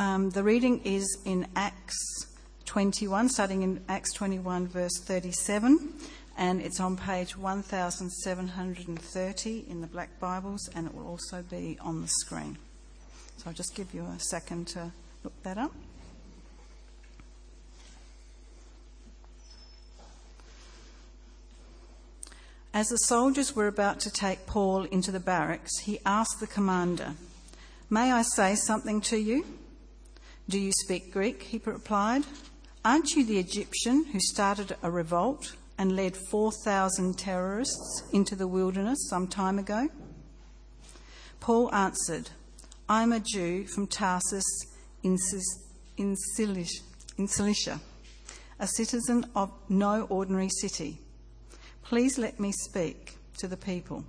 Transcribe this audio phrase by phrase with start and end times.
[0.00, 2.26] Um, the reading is in Acts
[2.64, 5.92] 21, starting in Acts 21, verse 37,
[6.38, 12.00] and it's on page 1730 in the Black Bibles, and it will also be on
[12.00, 12.56] the screen.
[13.36, 14.90] So I'll just give you a second to
[15.22, 15.74] look that up.
[22.72, 27.16] As the soldiers were about to take Paul into the barracks, he asked the commander,
[27.90, 29.44] May I say something to you?
[30.50, 31.42] Do you speak Greek?
[31.42, 32.24] He replied.
[32.84, 39.08] Aren't you the Egyptian who started a revolt and led 4,000 terrorists into the wilderness
[39.08, 39.88] some time ago?
[41.38, 42.30] Paul answered,
[42.88, 44.44] I'm a Jew from Tarsus
[45.04, 45.16] in,
[45.96, 47.80] in Cilicia,
[48.58, 50.98] a citizen of no ordinary city
[51.90, 54.04] Please let me speak to the people.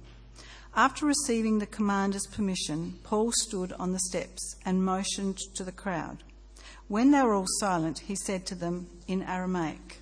[0.76, 6.24] After receiving the commander's permission, Paul stood on the steps and motioned to the crowd.
[6.92, 10.00] When they were all silent, he said to them in Aramaic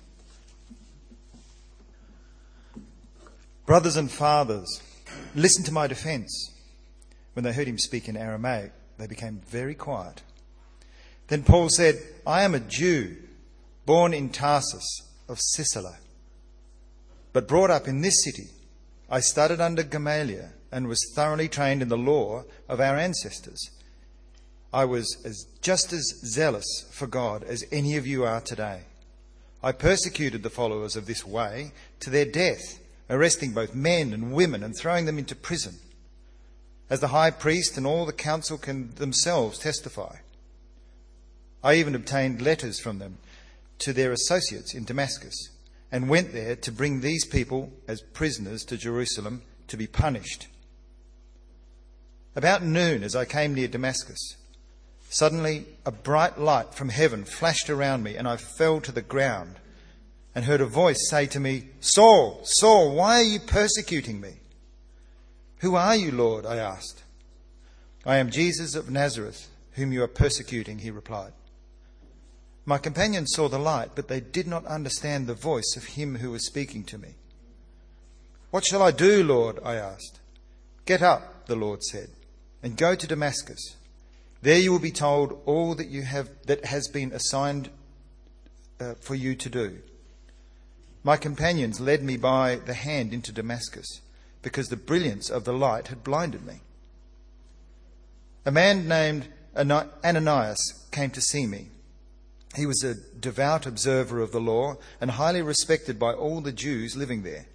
[3.64, 4.82] Brothers and fathers,
[5.36, 6.52] listen to my defense.
[7.34, 10.22] When they heard him speak in Aramaic, they became very quiet.
[11.28, 13.18] Then Paul said, I am a Jew,
[13.86, 15.96] born in Tarsus of Cilicia
[17.32, 18.48] but brought up in this city.
[19.08, 23.70] I studied under Gamaliel and was thoroughly trained in the law of our ancestors.
[24.72, 28.82] I was as, just as zealous for God as any of you are today.
[29.62, 32.78] I persecuted the followers of this way to their death,
[33.10, 35.74] arresting both men and women and throwing them into prison.
[36.88, 40.16] As the high priest and all the council can themselves testify.
[41.62, 43.18] I even obtained letters from them
[43.80, 45.50] to their associates in Damascus
[45.92, 50.46] and went there to bring these people as prisoners to Jerusalem to be punished.
[52.36, 54.36] About noon, as I came near Damascus,
[55.10, 59.56] suddenly a bright light from heaven flashed around me, and I fell to the ground
[60.34, 64.34] and heard a voice say to me, Saul, Saul, why are you persecuting me?
[65.58, 66.46] Who are you, Lord?
[66.46, 67.02] I asked.
[68.06, 71.32] I am Jesus of Nazareth, whom you are persecuting, he replied.
[72.64, 76.30] My companions saw the light, but they did not understand the voice of him who
[76.30, 77.16] was speaking to me.
[78.52, 79.58] What shall I do, Lord?
[79.64, 80.20] I asked.
[80.86, 82.10] Get up, the Lord said,
[82.62, 83.76] and go to Damascus.
[84.42, 87.68] There you will be told all that you have that has been assigned
[88.80, 89.78] uh, for you to do.
[91.02, 94.00] My companions led me by the hand into Damascus,
[94.42, 96.60] because the brilliance of the light had blinded me.
[98.46, 101.68] A man named Ananias came to see me.
[102.56, 106.96] He was a devout observer of the law and highly respected by all the Jews
[106.96, 107.46] living there.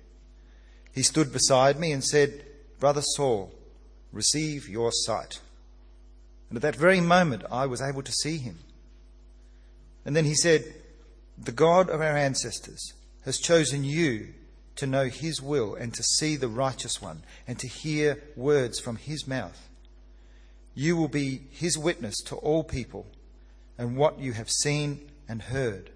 [0.93, 2.45] He stood beside me and said,
[2.79, 3.51] Brother Saul,
[4.13, 5.41] receive your sight.
[6.49, 8.59] And at that very moment, I was able to see him.
[10.05, 10.63] And then he said,
[11.37, 14.33] The God of our ancestors has chosen you
[14.75, 18.97] to know his will and to see the righteous one and to hear words from
[18.97, 19.69] his mouth.
[20.75, 23.07] You will be his witness to all people
[23.77, 25.89] and what you have seen and heard.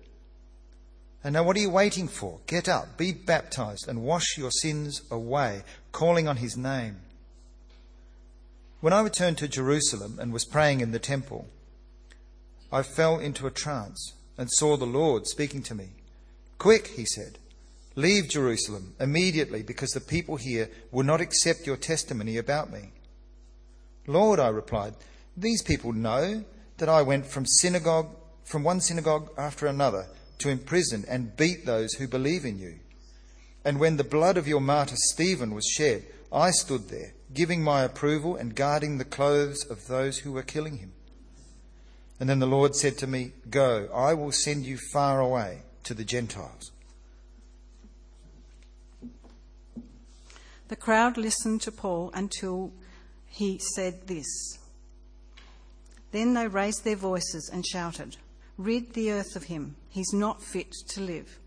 [1.23, 2.39] And now, what are you waiting for?
[2.47, 7.01] Get up, be baptized, and wash your sins away, calling on his name.
[8.81, 11.47] When I returned to Jerusalem and was praying in the temple,
[12.71, 15.89] I fell into a trance and saw the Lord speaking to me.
[16.57, 17.39] Quick, he said,
[17.95, 22.91] leave Jerusalem immediately because the people here will not accept your testimony about me.
[24.07, 24.93] Lord, I replied,
[25.35, 26.45] these people know
[26.77, 28.07] that I went from synagogue,
[28.45, 30.07] from one synagogue after another,
[30.37, 32.75] to imprison and beat those who believe in you.
[33.65, 37.83] And when the blood of your martyr Stephen was shed, I stood there, giving my
[37.83, 40.93] approval and guarding the clothes of those who were killing him.
[42.19, 45.93] And then the Lord said to me, Go, I will send you far away to
[45.93, 46.71] the Gentiles.
[50.67, 52.71] The crowd listened to Paul until
[53.25, 54.59] he said this.
[56.11, 58.17] Then they raised their voices and shouted,
[58.57, 61.39] Rid the earth of him, he's not fit to live.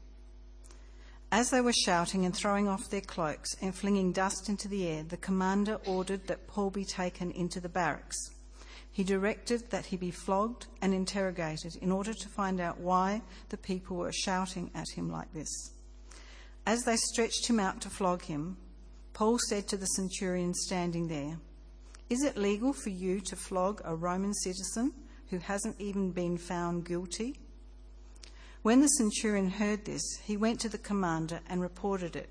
[1.32, 5.02] As they were shouting and throwing off their cloaks and flinging dust into the air,
[5.02, 8.19] the commander ordered that Paul be taken into the barracks.
[8.90, 13.56] He directed that he be flogged and interrogated in order to find out why the
[13.56, 15.70] people were shouting at him like this.
[16.67, 18.58] As they stretched him out to flog him,
[19.14, 21.38] Paul said to the centurion standing there,
[22.11, 24.93] is it legal for you to flog a Roman citizen
[25.31, 27.37] who hasn't even been found guilty?
[28.62, 32.31] When the centurion heard this, he went to the commander and reported it.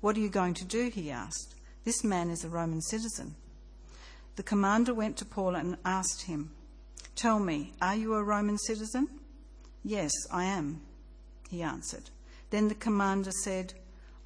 [0.00, 0.90] What are you going to do?
[0.90, 1.54] he asked.
[1.84, 3.34] This man is a Roman citizen.
[4.36, 6.50] The commander went to Paul and asked him,
[7.16, 9.08] Tell me, are you a Roman citizen?
[9.82, 10.82] Yes, I am,
[11.48, 12.10] he answered.
[12.50, 13.74] Then the commander said,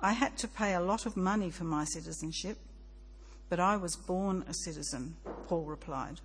[0.01, 2.59] I had to pay a lot of money for my citizenship,
[3.49, 5.17] but I was born a citizen,
[5.47, 6.21] Paul replied.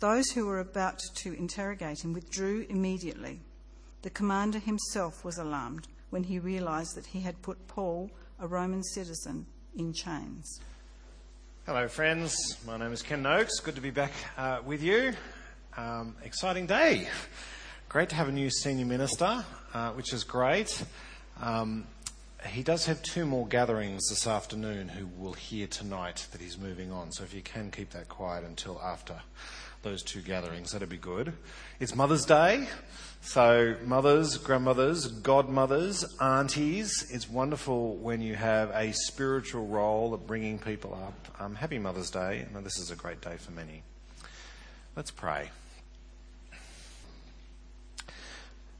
[0.00, 3.40] Those who were about to interrogate him withdrew immediately.
[4.06, 8.08] The commander himself was alarmed when he realised that he had put Paul,
[8.38, 10.60] a Roman citizen, in chains.
[11.66, 12.56] Hello, friends.
[12.64, 13.58] My name is Ken Noakes.
[13.58, 15.12] Good to be back uh, with you.
[15.76, 17.08] Um, exciting day.
[17.88, 19.44] Great to have a new senior minister,
[19.74, 20.84] uh, which is great.
[21.42, 21.88] Um,
[22.46, 26.92] he does have two more gatherings this afternoon who will hear tonight that he's moving
[26.92, 27.10] on.
[27.10, 29.16] So if you can keep that quiet until after
[29.82, 31.32] those two gatherings, that'd be good.
[31.80, 32.68] It's Mother's Day.
[33.20, 40.58] So mothers, grandmothers, godmothers, aunties, it's wonderful when you have a spiritual role of bringing
[40.58, 41.40] people up.
[41.40, 42.46] Um, happy Mother's Day.
[42.62, 43.82] This is a great day for many.
[44.94, 45.50] Let's pray.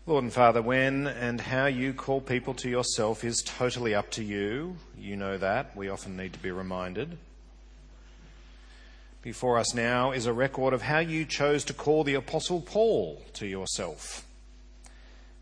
[0.06, 4.22] Lord and Father, when and how you call people to yourself is totally up to
[4.22, 4.76] you.
[4.96, 5.76] You know that.
[5.76, 7.18] We often need to be reminded.
[9.20, 13.20] Before us now is a record of how you chose to call the Apostle Paul
[13.32, 14.25] to yourself.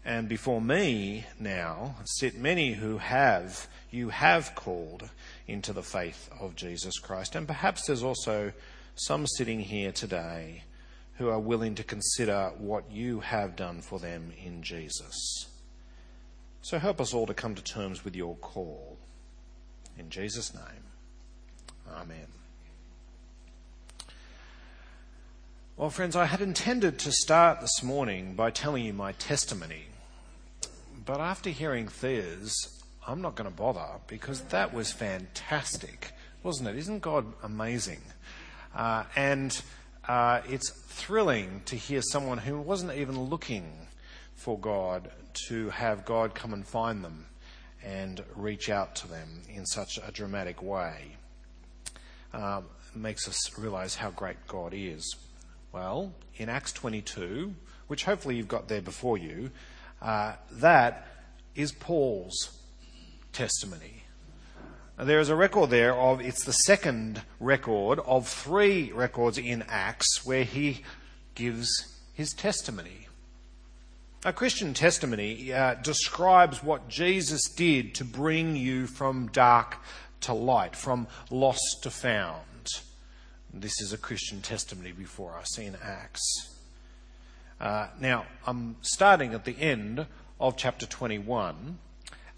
[0.04, 5.08] And before me now sit many who have, you have called
[5.46, 7.34] into the faith of Jesus Christ.
[7.34, 8.52] And perhaps there's also
[8.94, 10.64] some sitting here today
[11.16, 15.46] who are willing to consider what you have done for them in Jesus.
[16.60, 18.98] So help us all to come to terms with your call.
[19.98, 20.84] In Jesus' name,
[21.92, 22.26] Amen.
[25.76, 29.86] Well, friends, I had intended to start this morning by telling you my testimony.
[31.04, 36.12] But after hearing Thea's, I'm not going to bother because that was fantastic,
[36.42, 36.76] wasn't it?
[36.76, 38.00] Isn't God amazing?
[38.74, 39.60] Uh, and
[40.08, 43.70] uh, it's thrilling to hear someone who wasn't even looking
[44.34, 45.10] for God
[45.48, 47.26] to have God come and find them
[47.84, 51.16] and reach out to them in such a dramatic way.
[52.32, 52.64] Um,
[52.94, 55.16] makes us realize how great God is.
[55.70, 57.54] Well, in Acts 22,
[57.88, 59.50] which hopefully you've got there before you,
[60.04, 61.08] uh, that
[61.54, 62.56] is Paul's
[63.32, 64.02] testimony.
[64.98, 70.24] There is a record there of, it's the second record of three records in Acts
[70.24, 70.82] where he
[71.34, 71.68] gives
[72.12, 73.08] his testimony.
[74.24, 79.78] A Christian testimony uh, describes what Jesus did to bring you from dark
[80.20, 82.68] to light, from lost to found.
[83.52, 86.53] This is a Christian testimony before us in Acts.
[87.60, 90.06] Uh, now, I'm starting at the end
[90.40, 91.78] of chapter 21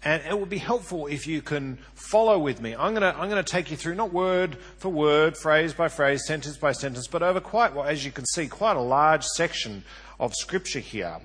[0.03, 2.75] and it would be helpful if you can follow with me.
[2.75, 6.25] I'm going to, I'm to take you through, not word for word, phrase by phrase,
[6.25, 9.83] sentence by sentence, but over quite, well, as you can see, quite a large section
[10.19, 11.17] of scripture here.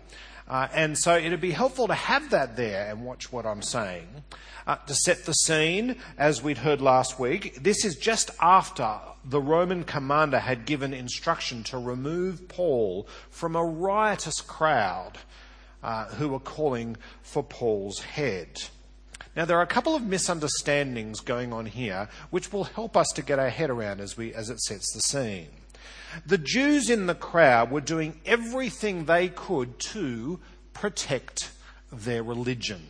[0.49, 4.09] Uh, and so it'd be helpful to have that there and watch what I'm saying.
[4.67, 9.41] Uh, to set the scene, as we'd heard last week, this is just after the
[9.41, 15.19] Roman commander had given instruction to remove Paul from a riotous crowd
[15.83, 18.63] uh, who were calling for Paul's head.
[19.35, 23.23] Now, there are a couple of misunderstandings going on here which will help us to
[23.23, 25.49] get our head around as, we, as it sets the scene.
[26.27, 30.41] The Jews in the crowd were doing everything they could to
[30.75, 31.53] protect
[31.91, 32.89] their religion.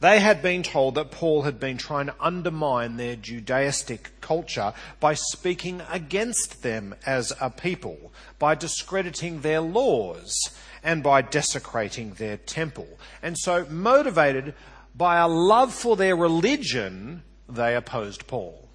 [0.00, 5.12] They had been told that Paul had been trying to undermine their Judaistic culture by
[5.12, 10.34] speaking against them as a people, by discrediting their laws,
[10.82, 12.88] and by desecrating their temple.
[13.22, 14.54] And so, motivated
[14.94, 18.68] by a love for their religion, they opposed Paul.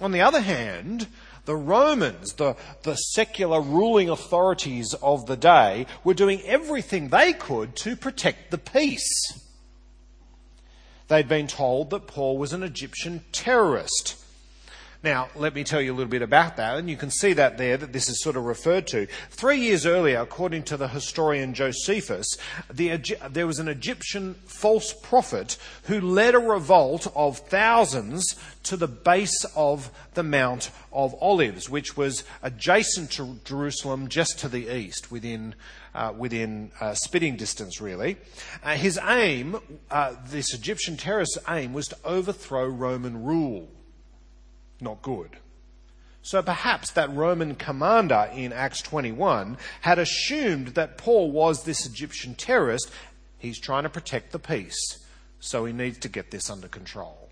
[0.00, 1.06] On the other hand,
[1.44, 7.76] the Romans, the, the secular ruling authorities of the day, were doing everything they could
[7.76, 9.45] to protect the peace.
[11.08, 14.16] They'd been told that Paul was an Egyptian terrorist
[15.06, 17.58] now, let me tell you a little bit about that, and you can see that
[17.58, 19.06] there that this is sort of referred to.
[19.30, 22.26] Three years earlier, according to the historian Josephus,
[22.72, 22.96] the,
[23.30, 28.34] there was an Egyptian false prophet who led a revolt of thousands
[28.64, 34.48] to the base of the Mount of Olives, which was adjacent to Jerusalem, just to
[34.48, 35.54] the east, within
[35.96, 38.16] uh, within uh, spitting distance, really.
[38.62, 39.58] Uh, his aim,
[39.90, 43.68] uh, this Egyptian terrorist's aim, was to overthrow Roman rule
[44.80, 45.30] not good.
[46.22, 52.34] So perhaps that Roman commander in Acts 21 had assumed that Paul was this Egyptian
[52.34, 52.90] terrorist.
[53.38, 55.04] He's trying to protect the peace,
[55.38, 57.25] so he needs to get this under control.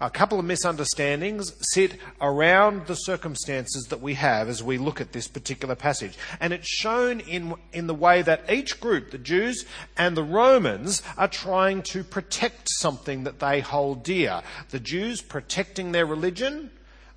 [0.00, 5.12] A couple of misunderstandings sit around the circumstances that we have as we look at
[5.12, 6.18] this particular passage.
[6.38, 9.64] And it's shown in, in the way that each group, the Jews
[9.96, 14.42] and the Romans, are trying to protect something that they hold dear.
[14.68, 16.70] The Jews protecting their religion,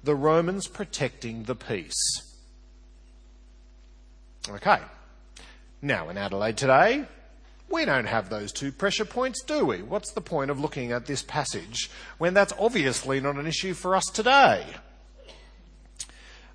[0.04, 2.00] the Romans protecting the peace.
[4.50, 4.80] Okay.
[5.82, 7.06] Now, in Adelaide today,
[7.72, 9.82] we don't have those two pressure points, do we?
[9.82, 13.96] What's the point of looking at this passage when that's obviously not an issue for
[13.96, 14.66] us today?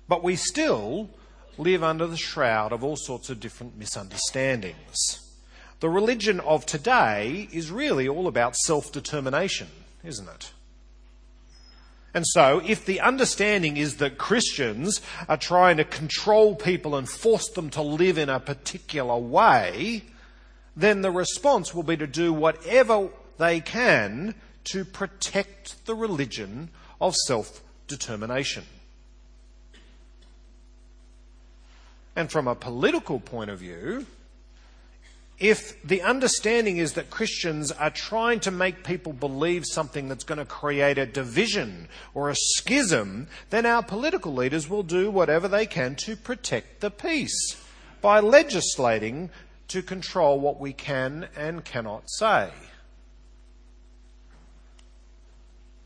[0.07, 1.09] But we still
[1.57, 5.21] live under the shroud of all sorts of different misunderstandings.
[5.79, 9.67] The religion of today is really all about self determination,
[10.03, 10.51] isn't it?
[12.13, 17.49] And so, if the understanding is that Christians are trying to control people and force
[17.49, 20.03] them to live in a particular way,
[20.75, 27.15] then the response will be to do whatever they can to protect the religion of
[27.15, 28.63] self determination.
[32.15, 34.05] And from a political point of view,
[35.37, 40.37] if the understanding is that Christians are trying to make people believe something that's going
[40.37, 45.65] to create a division or a schism, then our political leaders will do whatever they
[45.65, 47.61] can to protect the peace
[48.01, 49.29] by legislating
[49.69, 52.51] to control what we can and cannot say.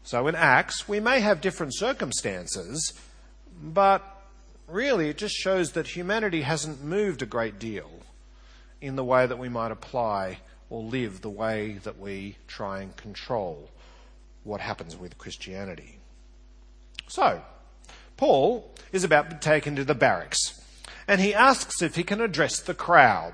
[0.03, 2.93] So in Acts, we may have different circumstances,
[3.61, 4.03] but
[4.67, 7.89] really it just shows that humanity hasn't moved a great deal
[8.81, 12.95] in the way that we might apply or live the way that we try and
[12.95, 13.69] control
[14.43, 15.99] what happens with Christianity.
[17.07, 17.41] So,
[18.17, 20.59] Paul is about to be taken to the barracks,
[21.07, 23.33] and he asks if he can address the crowd.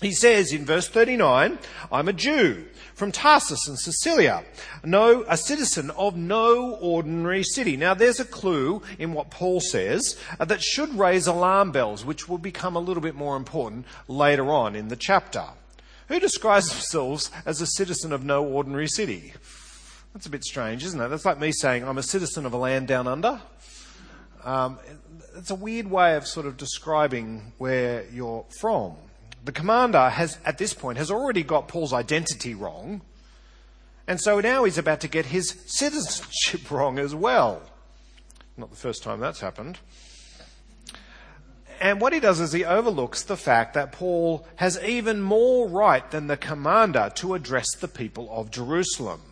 [0.00, 1.58] He says in verse 39,
[1.92, 4.44] I'm a Jew from Tarsus in Cilicia,
[4.84, 7.76] no, a citizen of no ordinary city.
[7.76, 12.28] Now there's a clue in what Paul says uh, that should raise alarm bells, which
[12.28, 15.44] will become a little bit more important later on in the chapter.
[16.08, 19.34] Who describes themselves as a citizen of no ordinary city?
[20.14, 21.08] That's a bit strange, isn't it?
[21.08, 23.40] That's like me saying I'm a citizen of a land down under.
[24.44, 24.78] Um,
[25.36, 28.96] it's a weird way of sort of describing where you're from
[29.44, 33.00] the commander has, at this point, has already got Paul's identity wrong.
[34.06, 37.62] And so now he's about to get his citizenship wrong as well.
[38.56, 39.78] Not the first time that's happened.
[41.80, 46.08] And what he does is he overlooks the fact that Paul has even more right
[46.10, 49.22] than the commander to address the people of Jerusalem.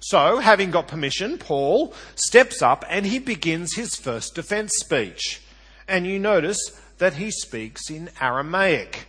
[0.00, 5.42] So, having got permission, Paul steps up and he begins his first defense speech.
[5.86, 6.58] And you notice
[6.98, 9.06] that he speaks in Aramaic,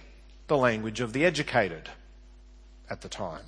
[0.48, 1.89] the language of the educated
[2.89, 3.46] at the time.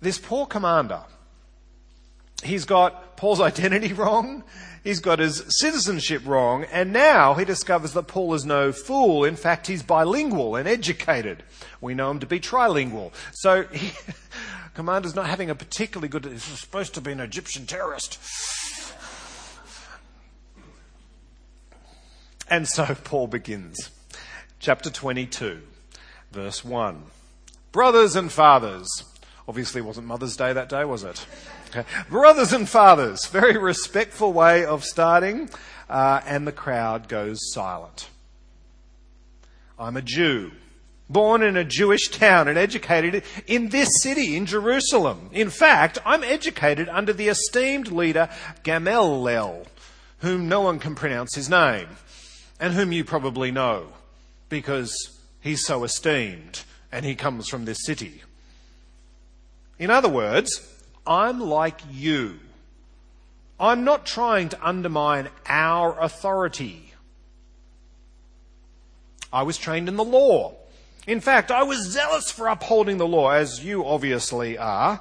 [0.00, 1.02] This poor commander,
[2.42, 4.44] he's got Paul's identity wrong,
[4.84, 9.24] he's got his citizenship wrong, and now he discovers that Paul is no fool.
[9.24, 11.42] In fact, he's bilingual and educated.
[11.80, 13.12] We know him to be trilingual.
[13.32, 13.92] So, he,
[14.74, 18.18] commander's not having a particularly good, he's supposed to be an Egyptian terrorist.
[22.48, 23.90] And so Paul begins.
[24.60, 25.60] Chapter 22,
[26.30, 27.02] verse 1.
[27.72, 28.88] Brothers and fathers.
[29.48, 31.26] Obviously, it wasn't Mother's Day that day, was it?
[31.70, 31.84] Okay.
[32.08, 33.26] Brothers and fathers.
[33.26, 35.50] Very respectful way of starting.
[35.90, 38.08] Uh, and the crowd goes silent.
[39.78, 40.52] I'm a Jew,
[41.10, 45.28] born in a Jewish town and educated in this city, in Jerusalem.
[45.32, 48.30] In fact, I'm educated under the esteemed leader
[48.62, 49.66] Gamaliel,
[50.20, 51.88] whom no one can pronounce his name
[52.58, 53.88] and whom you probably know
[54.48, 58.22] because he's so esteemed and he comes from this city.
[59.78, 60.60] In other words,
[61.06, 62.38] I'm like you.
[63.58, 66.92] I'm not trying to undermine our authority.
[69.32, 70.54] I was trained in the law.
[71.06, 75.00] In fact, I was zealous for upholding the law, as you obviously are.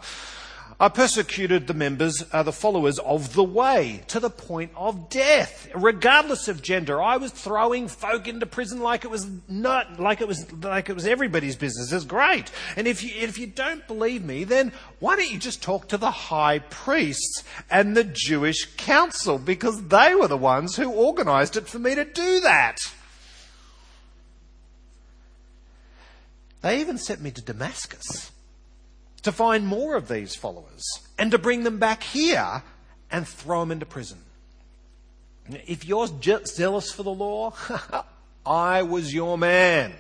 [0.78, 5.70] I persecuted the members, uh, the followers of the way, to the point of death,
[5.74, 7.02] regardless of gender.
[7.02, 10.94] I was throwing folk into prison like it was not, like it was, like it
[10.94, 11.94] was everybody's business.
[11.94, 12.52] It's great.
[12.76, 15.98] And if you, if you don't believe me, then why don't you just talk to
[15.98, 21.70] the high priests and the Jewish council, because they were the ones who organized it
[21.70, 22.80] for me to do that.
[26.62, 28.32] They even sent me to Damascus
[29.26, 30.84] to find more of these followers
[31.18, 32.62] and to bring them back here
[33.10, 34.20] and throw them into prison.
[35.50, 36.08] If you're
[36.46, 37.54] zealous for the law,
[38.46, 39.94] I was your man.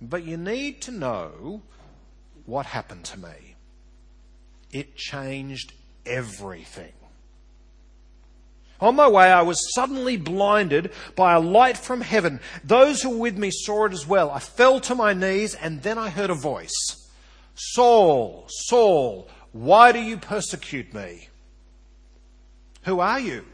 [0.00, 1.62] But you need to know
[2.46, 3.54] what happened to me.
[4.72, 5.72] It changed
[6.04, 6.94] everything.
[8.82, 12.40] On my way, I was suddenly blinded by a light from heaven.
[12.64, 14.28] Those who were with me saw it as well.
[14.32, 17.08] I fell to my knees and then I heard a voice
[17.54, 21.28] Saul, Saul, why do you persecute me?
[22.82, 23.44] Who are you?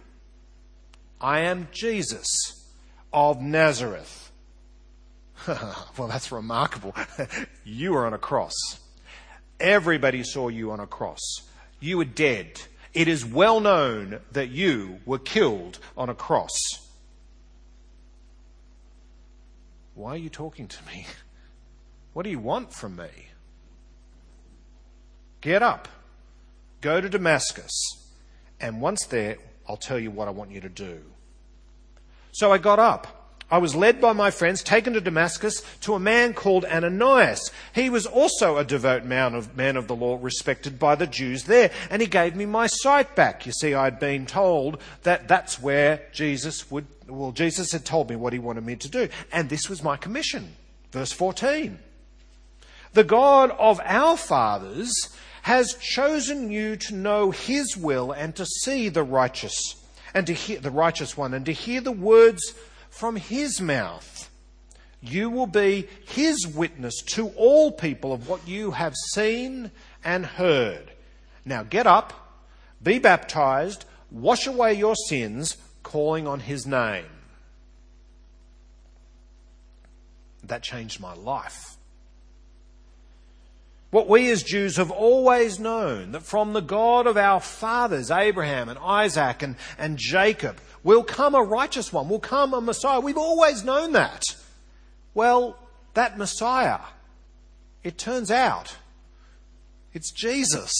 [1.20, 2.26] I am Jesus
[3.12, 4.30] of Nazareth.
[5.46, 6.94] well, that's remarkable.
[7.64, 8.54] you were on a cross.
[9.60, 11.20] Everybody saw you on a cross.
[11.80, 12.62] You were dead.
[12.94, 16.56] It is well known that you were killed on a cross.
[19.94, 21.06] Why are you talking to me?
[22.12, 23.08] What do you want from me?
[25.40, 25.88] Get up,
[26.80, 27.72] go to Damascus,
[28.60, 29.36] and once there,
[29.68, 31.00] I'll tell you what I want you to do.
[32.32, 33.17] So I got up
[33.50, 37.50] I was led by my friends, taken to Damascus, to a man called Ananias.
[37.74, 41.44] He was also a devout man of, man of the law, respected by the Jews
[41.44, 43.46] there, and he gave me my sight back.
[43.46, 48.16] You see, I'd been told that that's where Jesus would, well, Jesus had told me
[48.16, 50.54] what he wanted me to do, and this was my commission.
[50.92, 51.78] Verse 14.
[52.92, 54.92] The God of our fathers
[55.42, 59.76] has chosen you to know his will and to see the righteous
[60.12, 62.54] and to hear the righteous one and to hear the words
[62.90, 64.30] from his mouth.
[65.00, 69.70] You will be his witness to all people of what you have seen
[70.04, 70.90] and heard.
[71.44, 72.12] Now get up,
[72.82, 77.06] be baptized, wash away your sins, calling on his name.
[80.42, 81.76] That changed my life.
[83.90, 88.68] What we as Jews have always known that from the God of our fathers, Abraham
[88.68, 90.58] and Isaac and, and Jacob,
[90.96, 92.98] will come a righteous one, will come a Messiah.
[92.98, 94.22] We've always known that.
[95.12, 95.58] Well,
[95.92, 96.78] that Messiah,
[97.84, 98.74] it turns out,
[99.92, 100.72] it's Jesus.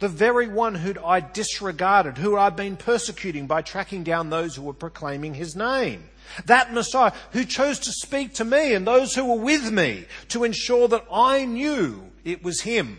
[0.00, 4.62] The very one who I disregarded, who I'd been persecuting by tracking down those who
[4.64, 6.04] were proclaiming his name.
[6.44, 10.44] That Messiah who chose to speak to me and those who were with me to
[10.44, 12.98] ensure that I knew it was him.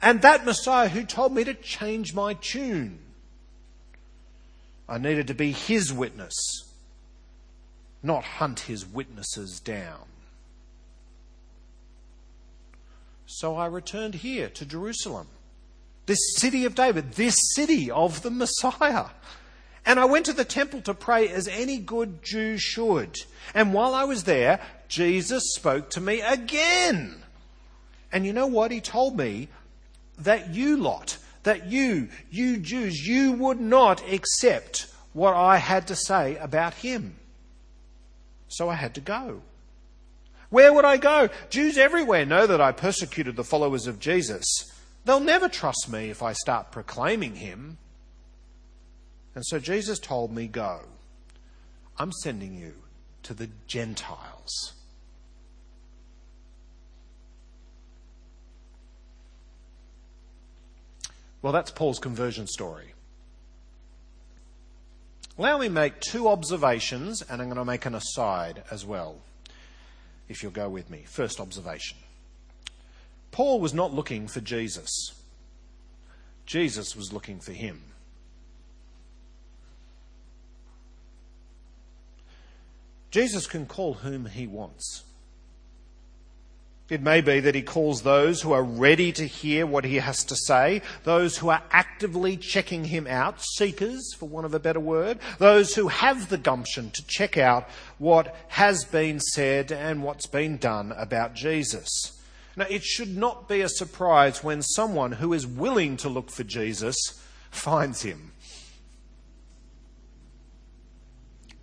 [0.00, 3.00] And that Messiah who told me to change my tune.
[4.88, 6.34] I needed to be his witness,
[8.02, 10.06] not hunt his witnesses down.
[13.26, 15.28] So I returned here to Jerusalem,
[16.06, 19.06] this city of David, this city of the Messiah.
[19.84, 23.16] And I went to the temple to pray as any good Jew should.
[23.54, 27.22] And while I was there, Jesus spoke to me again.
[28.10, 28.70] And you know what?
[28.70, 29.48] He told me
[30.18, 35.96] that you lot, that you, you Jews, you would not accept what I had to
[35.96, 37.16] say about him.
[38.48, 39.42] So I had to go.
[40.50, 41.28] Where would I go?
[41.50, 44.44] Jews everywhere know that I persecuted the followers of Jesus.
[45.04, 47.78] They'll never trust me if I start proclaiming him.
[49.34, 50.80] And so Jesus told me, Go.
[51.98, 52.74] I'm sending you
[53.24, 54.74] to the Gentiles.
[61.42, 62.94] Well, that's Paul's conversion story.
[65.38, 69.18] Allow me make two observations, and I'm going to make an aside as well,
[70.28, 71.04] if you'll go with me.
[71.06, 71.96] First observation
[73.30, 74.90] Paul was not looking for Jesus,
[76.44, 77.82] Jesus was looking for him.
[83.10, 85.02] Jesus can call whom he wants.
[86.88, 90.24] It may be that he calls those who are ready to hear what he has
[90.24, 94.80] to say, those who are actively checking him out, seekers, for want of a better
[94.80, 100.26] word, those who have the gumption to check out what has been said and what's
[100.26, 102.18] been done about Jesus.
[102.56, 106.42] Now, it should not be a surprise when someone who is willing to look for
[106.42, 106.96] Jesus
[107.50, 108.32] finds him.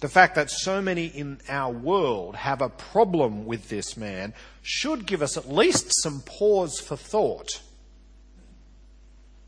[0.05, 5.07] The fact that so many in our world have a problem with this man should
[5.07, 7.59] give us at least some pause for thought.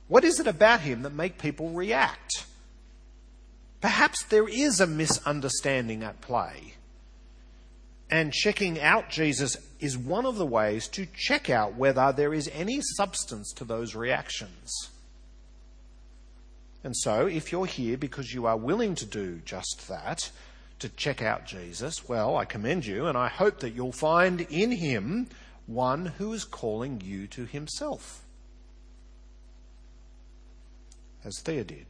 [0.08, 2.48] What is it about him that make people react?
[3.82, 6.74] Perhaps there is a misunderstanding at play.
[8.10, 12.50] And checking out Jesus is one of the ways to check out whether there is
[12.52, 14.89] any substance to those reactions.
[16.88, 20.32] And so, if you're here because you are willing to do just that,
[20.80, 24.71] to check out Jesus, well, I commend you, and I hope that you'll find in
[24.71, 25.28] him
[25.65, 28.23] one who is calling you to himself,
[31.26, 31.88] as Thea did.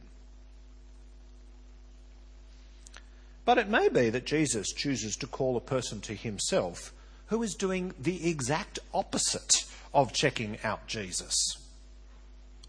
[3.44, 6.92] But it may be that Jesus chooses to call a person to himself
[7.26, 11.36] who is doing the exact opposite of checking out Jesus,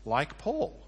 [0.06, 0.80] like Paul.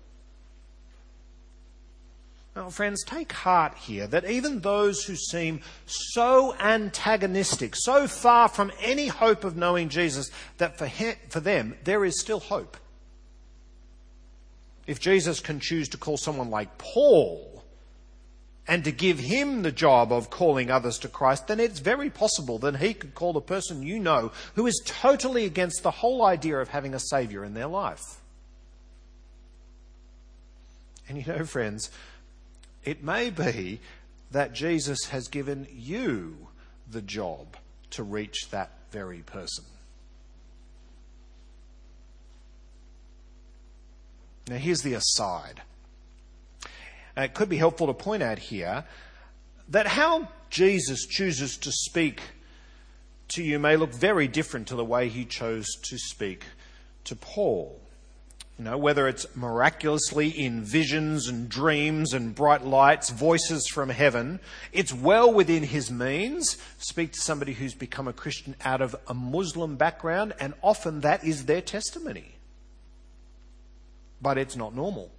[2.56, 8.74] Now, friends, take heart here that even those who seem so antagonistic, so far from
[8.82, 10.90] any hope of knowing Jesus, that for,
[11.30, 12.76] for them there is still hope.
[14.86, 17.64] If Jesus can choose to call someone like Paul
[18.68, 22.58] and to give him the job of calling others to Christ, then it's very possible
[22.60, 26.60] that he could call the person you know who is totally against the whole idea
[26.60, 28.20] of having a Saviour in their life.
[31.08, 31.90] And you know, friends,
[32.84, 33.80] it may be
[34.32, 36.48] that Jesus has given you
[36.90, 37.58] the job
[37.92, 39.66] to reach that very person.
[44.48, 45.62] Now, here's the aside.
[47.16, 48.86] it could be helpful to point out here
[49.70, 52.22] that how Jesus chooses to speak
[53.30, 56.44] to you may look very different to the way he chose to speak
[57.06, 57.81] to Paul.
[58.62, 64.40] You know, whether it's miraculously in visions and dreams and bright lights, voices from heaven,
[64.72, 66.58] it's well within his means.
[66.78, 71.24] Speak to somebody who's become a Christian out of a Muslim background, and often that
[71.24, 72.36] is their testimony.
[74.22, 75.10] But it's not normal.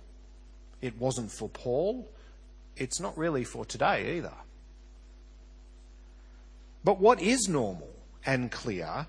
[0.81, 2.09] It wasn't for Paul.
[2.76, 4.35] It's not really for today either.
[6.85, 7.90] But what is normal
[8.24, 9.09] and clear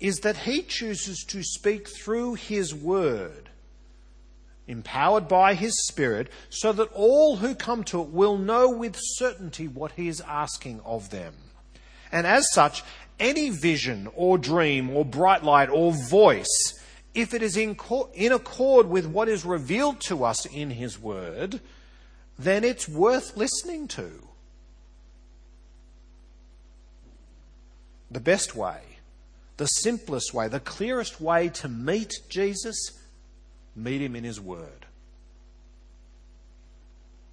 [0.00, 3.48] is that he chooses to speak through his word,
[4.66, 9.66] empowered by his spirit, so that all who come to it will know with certainty
[9.66, 11.34] what he is asking of them.
[12.12, 12.82] And as such,
[13.18, 16.74] any vision or dream or bright light or voice,
[17.14, 17.76] if it is in,
[18.14, 21.60] in accord with what is revealed to us in his word,
[22.38, 24.22] then it's worth listening to.
[28.10, 28.95] The best way
[29.56, 32.92] the simplest way, the clearest way to meet Jesus,
[33.74, 34.86] meet him in his word.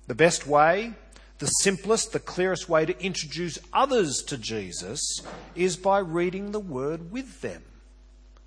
[0.07, 0.93] The best way,
[1.39, 5.21] the simplest, the clearest way to introduce others to Jesus
[5.55, 7.63] is by reading the word with them.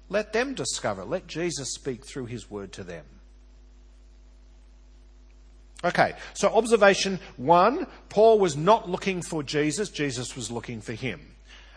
[0.08, 3.04] Let them discover, let Jesus speak through his word to them.
[5.84, 11.20] Okay, so observation one Paul was not looking for Jesus, Jesus was looking for him.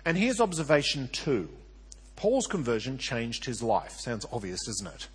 [0.06, 1.50] And here's observation two
[2.20, 3.98] Paul's conversion changed his life.
[3.98, 5.08] Sounds obvious, doesn't it?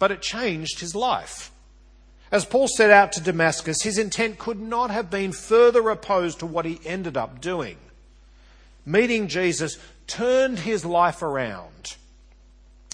[0.00, 1.52] But it changed his life.
[2.32, 6.46] As Paul set out to Damascus, his intent could not have been further opposed to
[6.46, 7.76] what he ended up doing.
[8.84, 11.94] Meeting Jesus turned his life around.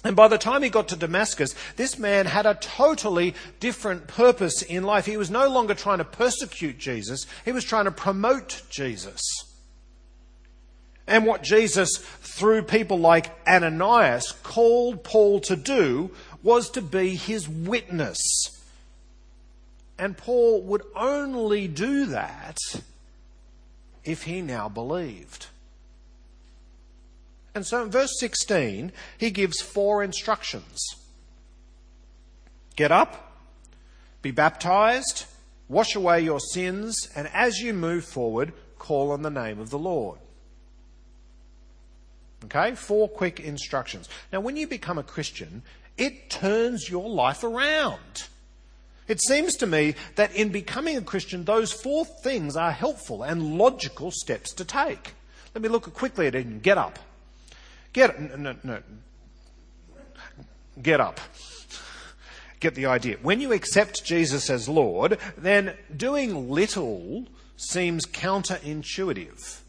[0.05, 4.61] And by the time he got to Damascus, this man had a totally different purpose
[4.61, 5.07] in life.
[5.07, 9.23] He was no longer trying to persecute Jesus, he was trying to promote Jesus.
[11.07, 16.11] And what Jesus, through people like Ananias, called Paul to do
[16.43, 18.19] was to be his witness.
[19.99, 22.59] And Paul would only do that
[24.03, 25.47] if he now believed.
[27.55, 30.81] And so in verse 16, he gives four instructions
[32.77, 33.39] get up,
[34.21, 35.27] be baptized,
[35.69, 39.79] wash away your sins, and as you move forward, call on the name of the
[39.79, 40.19] Lord.
[42.45, 42.75] Okay?
[42.75, 44.09] Four quick instructions.
[44.33, 45.63] Now, when you become a Christian,
[45.97, 48.25] it turns your life around.
[49.07, 53.59] It seems to me that in becoming a Christian, those four things are helpful and
[53.59, 55.13] logical steps to take.
[55.55, 56.63] Let me look quickly at it.
[56.63, 56.99] Get up.
[57.93, 58.83] Get no, no, no.
[60.83, 61.21] Get up.
[62.61, 63.19] Get the idea.
[63.23, 67.27] When you accept Jesus as Lord, then doing little
[67.57, 69.61] seems counterintuitive.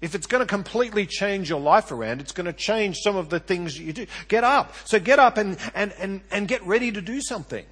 [0.00, 3.30] If it's going to completely change your life around, it's going to change some of
[3.30, 4.06] the things you do.
[4.28, 4.74] Get up.
[4.84, 7.64] So get up and, and, and, and get ready to do something.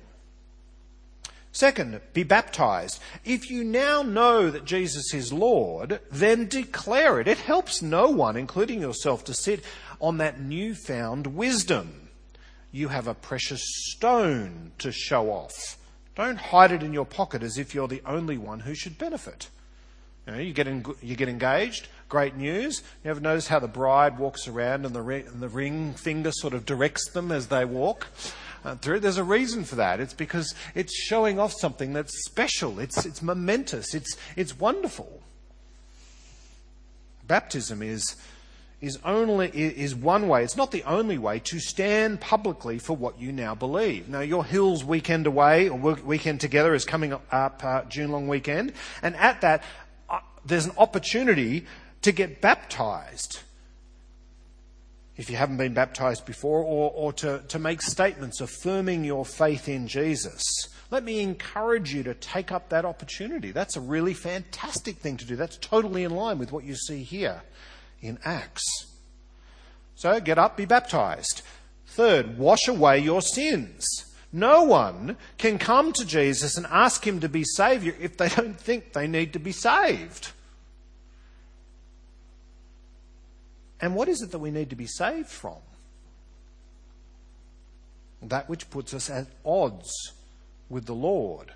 [1.53, 3.01] Second, be baptized.
[3.25, 7.29] If you now know that Jesus is Lord, then declare it.
[7.29, 9.63] It helps no one, including yourself, to sit
[10.01, 12.09] on that newfound wisdom.
[12.73, 15.79] You have a precious stone to show off.
[16.17, 19.49] Don't hide it in your pocket as if you're the only one who should benefit.
[20.27, 20.67] You, know, you, get,
[21.03, 22.81] you get engaged, great news.
[23.03, 26.31] You ever notice how the bride walks around and the, ring, and the ring finger
[26.31, 28.07] sort of directs them as they walk?
[28.65, 29.01] Uh, through.
[29.01, 29.99] There's a reason for that.
[29.99, 32.79] It's because it's showing off something that's special.
[32.79, 33.95] It's, it's momentous.
[33.95, 35.23] It's, it's wonderful.
[37.27, 38.15] Baptism is,
[38.81, 40.45] is only is one way.
[40.45, 44.09] It's not the only way to stand publicly for what you now believe.
[44.09, 48.73] Now, your Hills weekend away or weekend together is coming up uh, June long weekend,
[49.03, 49.65] and at that,
[50.09, 51.67] uh, there's an opportunity
[52.05, 53.41] to get baptized.
[55.17, 59.69] if you haven't been baptized before, or, or to, to make statements affirming your faith
[59.69, 60.43] in Jesus.
[60.91, 63.53] Let me encourage you to take up that opportunity.
[63.53, 65.37] That's a really fantastic thing to do.
[65.37, 67.43] That's totally in line with what you see here
[68.01, 68.65] in Acts.
[69.95, 71.43] So get up, be baptized.
[71.87, 73.87] Third, wash away your sins.
[74.33, 78.59] No one can come to Jesus and ask him to be Saviour if they don't
[78.59, 80.33] think they need to be saved.
[83.81, 85.59] And what is it that we need to be saved from?
[88.23, 89.93] That which puts us at odds
[90.69, 91.53] with the Lord.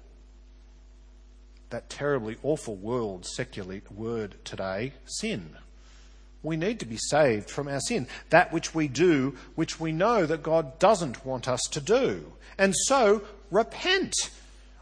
[1.70, 5.56] That terribly awful world, secular word today, sin.
[6.42, 10.24] We need to be saved from our sin, that which we do, which we know
[10.24, 12.32] that God doesn't want us to do.
[12.56, 14.14] And so, repent.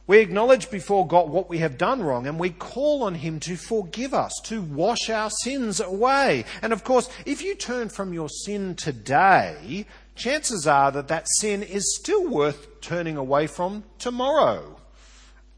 [0.07, 3.57] We acknowledge before God what we have done wrong and we call on Him to
[3.57, 6.45] forgive us, to wash our sins away.
[6.63, 11.63] And of course, if you turn from your sin today, chances are that that sin
[11.63, 14.77] is still worth turning away from tomorrow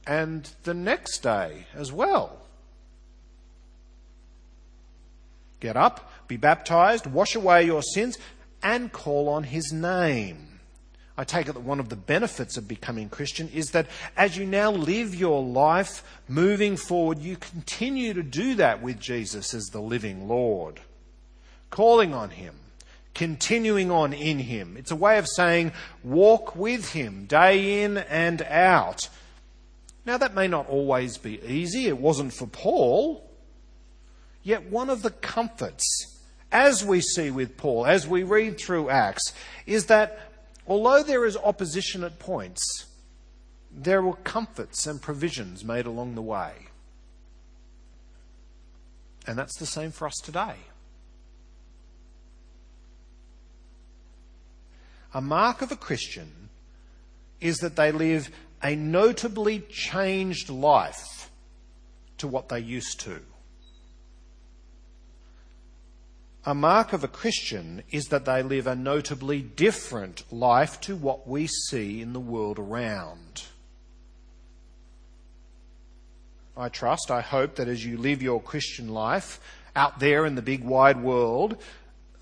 [0.07, 2.41] and the next day as well.
[5.61, 8.17] Get up, be baptized, wash away your sins,
[8.63, 10.58] and call on His name.
[11.19, 14.47] I take it that one of the benefits of becoming Christian is that as you
[14.47, 19.81] now live your life moving forward, you continue to do that with Jesus as the
[19.81, 20.79] living Lord.
[21.71, 22.55] Calling on Him,
[23.15, 24.77] continuing on in Him.
[24.77, 25.73] It's a way of saying,
[26.05, 29.09] walk with Him day in and out.
[30.07, 31.89] Now, that may not always be easy.
[31.89, 33.29] It wasn't for Paul.
[34.45, 39.35] Yet, one of the comforts, as we see with Paul, as we read through Acts,
[39.67, 40.28] is that
[40.69, 42.87] Although there is opposition at points,
[43.73, 46.53] there were comforts and provisions made along the way.
[49.27, 50.57] And that's the same for us today.
[55.15, 56.51] A mark of a Christian
[57.41, 58.31] is that they live
[58.63, 61.31] a notably changed life
[62.19, 63.21] to what they used to.
[66.49, 71.29] A mark of a Christian is that they live a notably different life to what
[71.29, 73.43] we see in the world around.
[76.57, 79.41] I trust, I hope that as you live your Christian life
[79.77, 81.59] out there in the big wide world,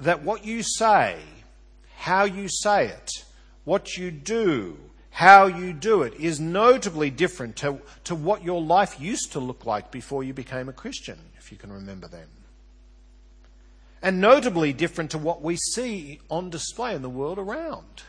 [0.01, 1.21] that what you say,
[1.95, 3.13] how you say it,
[3.63, 4.77] what you do,
[5.11, 9.65] how you do it is notably different to, to what your life used to look
[9.65, 12.27] like before you became a Christian, if you can remember them
[14.07, 18.05] and notably different to what we see on display in the world around.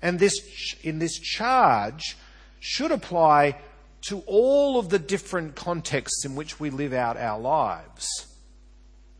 [0.00, 0.34] And this,
[0.82, 2.16] in this charge
[2.58, 3.58] should apply
[4.08, 8.08] to all of the different contexts in which we live out our lives.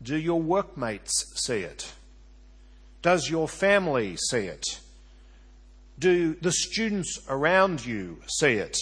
[0.01, 1.93] Do your workmates see it?
[3.03, 4.65] Does your family see it?
[5.99, 8.75] Do the students around you see it?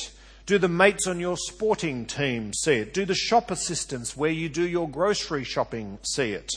[0.45, 2.93] Do the mates on your sporting team see it?
[2.93, 6.51] Do the shop assistants where you do your grocery shopping see it?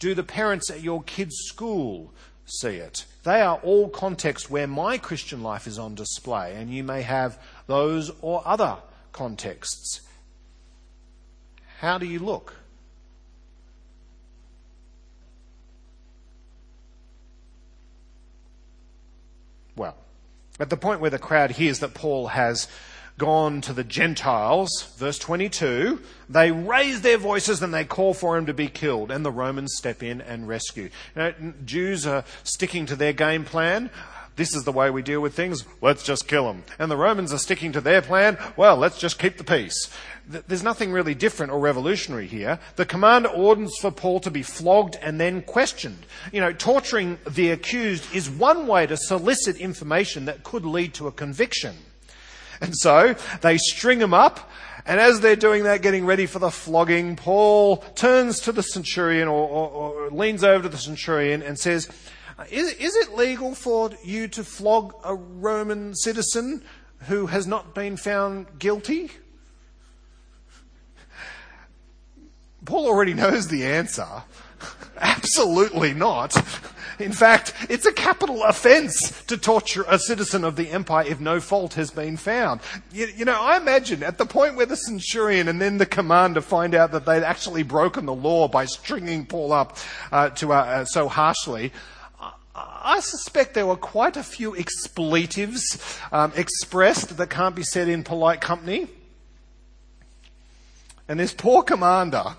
[0.00, 2.12] Do the parents at your kids' school
[2.44, 3.04] see it?
[3.22, 7.38] They are all contexts where my Christian life is on display, and you may have
[7.68, 8.78] those or other
[9.12, 10.00] contexts.
[11.78, 12.54] How do you look?
[19.76, 19.96] Well,
[20.58, 22.66] at the point where the crowd hears that Paul has
[23.20, 28.46] gone to the Gentiles, verse 22, they raise their voices and they call for him
[28.46, 30.88] to be killed, and the Romans step in and rescue.
[31.14, 31.34] Know,
[31.66, 33.90] Jews are sticking to their game plan.
[34.36, 35.66] This is the way we deal with things.
[35.82, 36.64] Let's just kill them.
[36.78, 38.38] And the Romans are sticking to their plan.
[38.56, 39.90] Well, let's just keep the peace.
[40.26, 42.58] There's nothing really different or revolutionary here.
[42.76, 46.06] The commander orders for Paul to be flogged and then questioned.
[46.32, 51.06] You know, torturing the accused is one way to solicit information that could lead to
[51.06, 51.76] a conviction.
[52.60, 54.50] And so they string him up.
[54.86, 59.28] And as they're doing that, getting ready for the flogging, Paul turns to the centurion
[59.28, 61.88] or, or, or leans over to the centurion and says,
[62.50, 66.62] is, is it legal for you to flog a Roman citizen
[67.06, 69.10] who has not been found guilty?
[72.64, 74.06] Paul already knows the answer.
[74.98, 76.36] Absolutely not.
[76.98, 81.40] In fact, it's a capital offence to torture a citizen of the empire if no
[81.40, 82.60] fault has been found.
[82.92, 86.42] You, you, know, I imagine at the point where the centurion and then the commander
[86.42, 89.78] find out that they'd actually broken the law by stringing Paul up
[90.12, 91.72] uh, to uh, uh, so harshly,
[92.54, 98.02] I suspect there were quite a few expletives um, expressed that can't be said in
[98.02, 98.88] polite company.
[101.08, 102.36] And this poor commander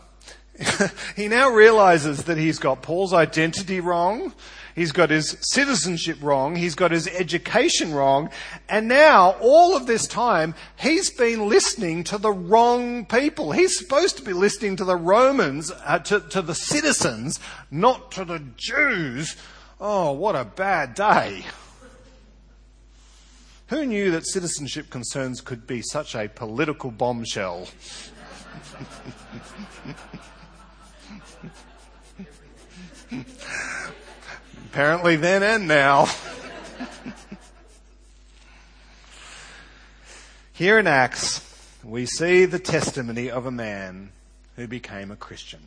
[1.15, 4.34] he now realizes that he's got Paul's identity wrong.
[4.76, 6.56] He's got his citizenship wrong.
[6.56, 8.30] He's got his education wrong.
[8.69, 13.52] And now, all of this time, he's been listening to the wrong people.
[13.52, 18.24] He's supposed to be listening to the Romans, uh, to, to the citizens, not to
[18.24, 19.36] the Jews.
[19.80, 21.45] Oh, what a bad day.
[23.67, 27.67] Who knew that citizenship concerns could be such a political bombshell?
[34.71, 36.08] Apparently, then and now.
[40.54, 41.41] Here in Acts,
[41.84, 44.12] we see the testimony of a man
[44.56, 45.62] who became a Christian.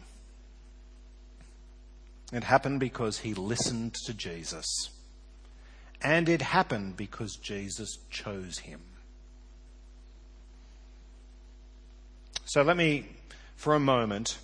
[2.32, 4.90] It happened because he listened to Jesus.
[6.00, 8.80] And it happened because Jesus chose him.
[12.44, 13.06] So let me,
[13.56, 14.38] for a moment,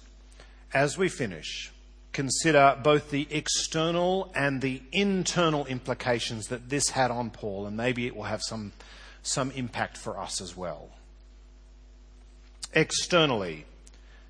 [0.72, 1.72] as we finish,
[2.12, 8.06] consider both the external and the internal implications that this had on Paul, and maybe
[8.06, 8.72] it will have some,
[9.22, 10.90] some impact for us as well.
[12.72, 13.64] Externally,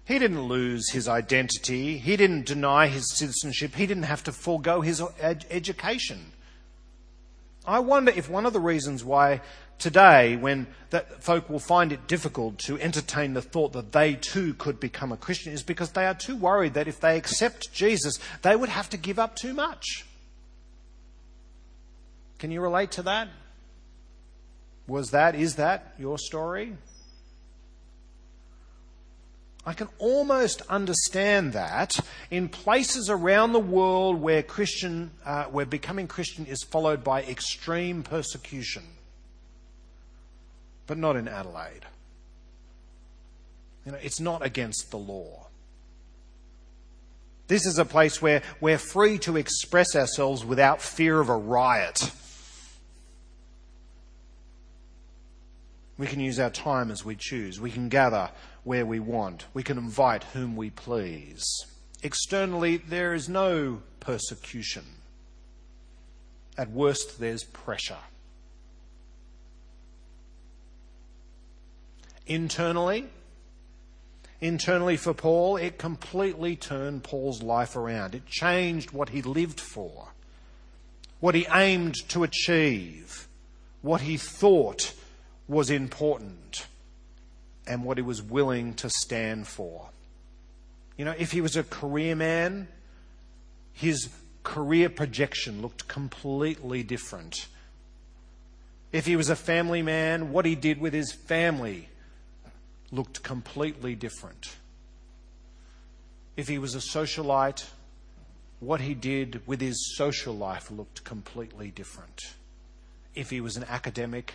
[0.04, 4.80] he didn't lose his identity, he didn't deny his citizenship, he didn't have to forego
[4.80, 6.32] his ed- education.
[7.66, 9.42] I wonder if one of the reasons why
[9.80, 14.54] today, when that folk will find it difficult to entertain the thought that they too
[14.54, 18.18] could become a Christian, is because they are too worried that if they accept Jesus,
[18.42, 20.04] they would have to give up too much.
[22.38, 23.28] Can you relate to that?
[24.86, 26.76] Was that, is that your story?
[29.64, 36.06] I can almost understand that in places around the world where Christian, uh, where becoming
[36.06, 38.82] Christian is followed by extreme persecution,
[40.90, 41.86] but not in Adelaide.
[43.86, 45.46] You know, it's not against the law.
[47.46, 52.10] This is a place where we're free to express ourselves without fear of a riot.
[55.96, 57.60] We can use our time as we choose.
[57.60, 58.30] We can gather
[58.64, 59.46] where we want.
[59.54, 61.44] We can invite whom we please.
[62.02, 64.86] Externally, there is no persecution.
[66.58, 68.09] At worst, there's pressure.
[72.30, 73.08] Internally,
[74.40, 78.14] internally for Paul, it completely turned Paul's life around.
[78.14, 80.10] It changed what he lived for,
[81.18, 83.26] what he aimed to achieve,
[83.82, 84.94] what he thought
[85.48, 86.68] was important
[87.66, 89.88] and what he was willing to stand for.
[90.96, 92.68] You know, if he was a career man,
[93.72, 94.08] his
[94.44, 97.48] career projection looked completely different.
[98.92, 101.88] If he was a family man, what he did with his family
[102.92, 104.56] looked completely different.
[106.36, 107.66] If he was a socialite,
[108.60, 112.34] what he did with his social life looked completely different.
[113.14, 114.34] If he was an academic,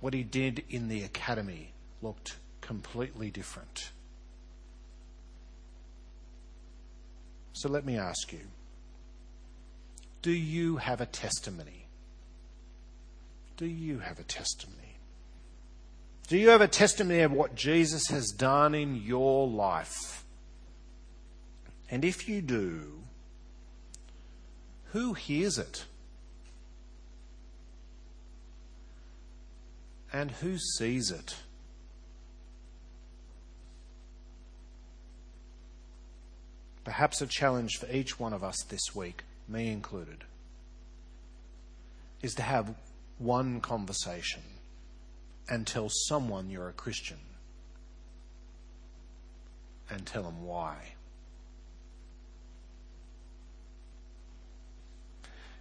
[0.00, 3.90] what he did in the academy looked completely different.
[7.52, 8.40] So let me ask you
[10.22, 11.86] do you have a testimony?
[13.56, 14.91] Do you have a testimony?
[16.32, 20.24] Do you have a testimony of what Jesus has done in your life?
[21.90, 23.02] And if you do,
[24.92, 25.84] who hears it?
[30.10, 31.36] And who sees it?
[36.82, 40.24] perhaps a challenge for each one of us this week, me included,
[42.22, 42.74] is to have
[43.18, 44.40] one conversation
[45.48, 47.18] and tell someone you're a Christian
[49.90, 50.76] and tell them why.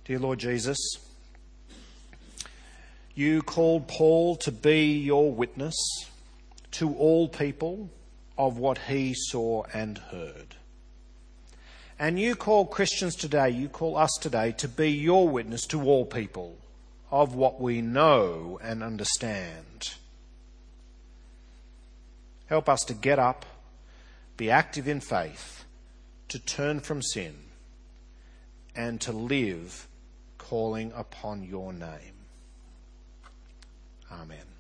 [0.06, 0.78] Dear Lord Jesus,
[3.14, 5.76] you called Paul to be your witness
[6.72, 7.90] to all people
[8.38, 10.56] of what he saw and heard.
[12.00, 16.06] And you call Christians today, you call us today to be your witness to all
[16.06, 16.58] people
[17.12, 19.96] of what we know and understand.
[22.46, 23.46] Help us to get up,
[24.38, 25.66] be active in faith,
[26.30, 27.36] to turn from sin,
[28.76, 29.88] and to live
[30.38, 32.26] calling upon your name.
[34.12, 34.51] Amen.